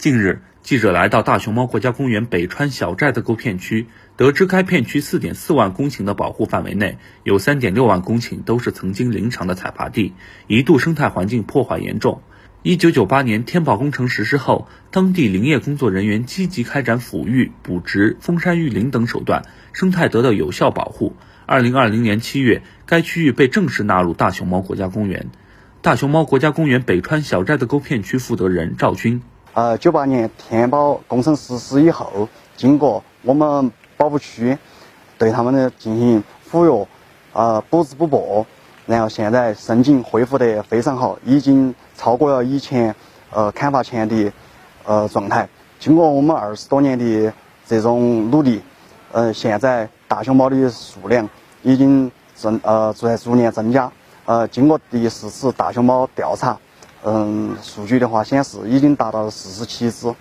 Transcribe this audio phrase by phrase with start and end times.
[0.00, 10.14] 近日，记者来到大熊猫国家公园北川小寨子沟片区，得知该片区4.4万公顷的保护范围内，有3.6万公顷都是曾经林场的采伐地，
[10.46, 12.22] 一度生态环境破坏严重。
[12.62, 19.42] 1998年天保工程实施后，当地林业工作人员积极开展抚育、补植、封山育林等手段，
[19.74, 21.14] 生态得到有效保护。
[21.46, 25.26] 2020年7月，该区域被正式纳入大熊猫国家公园。
[25.82, 29.20] 大熊猫国家公园北川小寨子沟片区负责人赵军。
[29.52, 34.56] 呃，九八年天保工程实施以后，经过我们保护区
[35.18, 36.86] 对他们的进行抚育、
[37.32, 38.46] 呃补植补播，
[38.86, 42.94] 然后现在生境恢复得非常好，已经超过了以前
[43.32, 44.32] 呃砍伐前的
[44.84, 45.48] 呃状态。
[45.80, 47.32] 经过我们二十多年的
[47.66, 48.62] 这种努力，
[49.10, 51.28] 呃，现在大熊猫的数量
[51.62, 53.90] 已经增呃在逐年增加。
[54.26, 56.56] 呃，经过第四次大熊猫调查。
[57.02, 60.14] 嗯，数据的话显示已经达到了四十七只。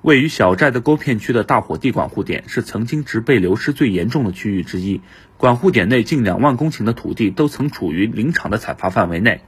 [0.00, 5.00] 位于小寨的沟片区的大火地管护点是曾经植被流失最严重的区域之一，
[5.36, 9.42] 管护点内近两万公顷的土地都曾处于林场的采伐范围内。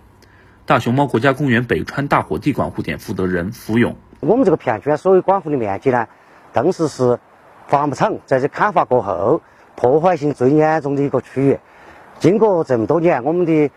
[0.65, 6.09] 大熊猫国家公园北川大火地管护点负责人福勇：我们这个片区所有管护的面积呢，
[6.53, 7.19] 当时是
[7.69, 9.43] 伐木场在这砍伐过后
[9.77, 11.59] 破坏性最严重的一个区域。
[12.19, 13.71] 经过这么多年，我们的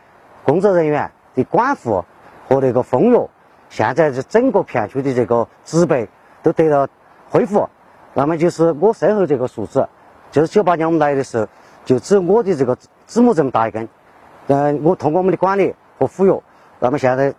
[0.43, 2.03] 工作人员的管护。
[2.49, 3.29] 和那个丰育，
[3.69, 6.09] 现在这整个片区的这个植被
[6.41, 6.87] 都得到
[7.29, 7.69] 恢复。
[8.15, 9.87] 那么就是我身后这个树枝，
[10.31, 11.47] 就是九八年我们来的时候，
[11.85, 13.87] 就只有我的这个指拇这么大一根。
[14.47, 16.41] 嗯，我通过我们的管理和抚育，
[16.79, 17.35] 那么现在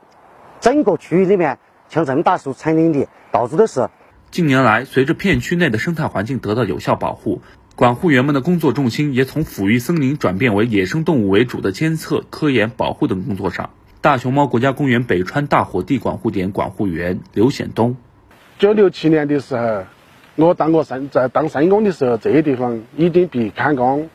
[0.61, 3.89] 整个区域里面像这么大树成林的，到处都是。
[4.31, 7.43] 近年来，随着片区内的生态环境得到有效保护，
[7.75, 13.71] 管护员们的工作重心也从抚育森林转变为野生动物为主的监测、科研、保护等工作上。
[14.03, 17.97] 大熊猫国家公园北川大火地管护点管护员刘显东：
[18.59, 19.85] 九六七年的时候，
[20.37, 24.09] 我当过生在当生工的时候，这些地方已经被砍光，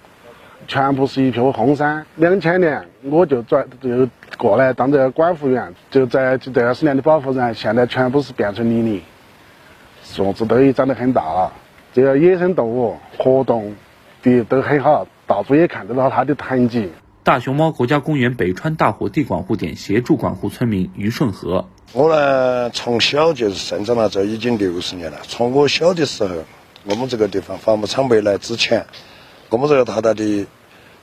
[0.67, 2.03] 全部是一片荒山。
[2.15, 9.01] 两千年我就转就过来当这个管护员，就在这二十年的保护人，现在全部是变成泥泞，
[10.03, 11.53] 树子都已长得很大了。
[11.93, 13.75] 这个野生动物活动
[14.23, 16.89] 的都很好，到处也看得到它的痕迹。
[17.25, 21.65] 大熊猫国家公园北川大火地管护点协助管护村民于顺和。
[21.91, 25.17] 我呢，从小就是生长了这已经六十年了。
[25.23, 26.35] 从我小的时候，
[26.83, 28.85] 我们这个地方伐木场没来之前，
[29.49, 30.45] 我们这个大大的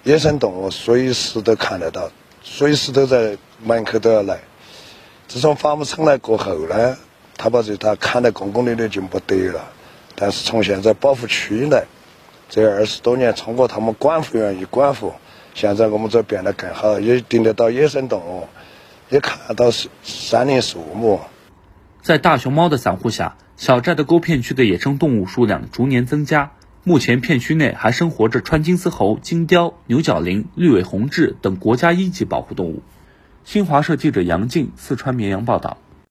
[0.04, 2.08] 野生动物随时都看得到，
[2.44, 4.42] 随时都在门口都要来。
[5.26, 6.98] 自从伐木场来过后呢，
[7.36, 9.72] 他把这他砍得公公的的就没得了。
[10.14, 11.86] 但是从现在保护区来，
[12.48, 15.14] 这二十多年，通过他们管护员一管护。
[15.54, 18.48] 现在我们这变得更好，也盯得到野生动物，
[19.10, 19.70] 也看到
[20.02, 21.20] 山林树木。
[22.00, 26.52] 在大熊猫的伞护下，小寨的沟片区的野生动物数量逐年增加。
[26.84, 32.82] 目前片区内还生活着川金丝猴、金雕、牛角羚、绿尾红雉等国家一级保护动物。
[33.44, 35.78] 新华社记者杨静，四川绵阳报道。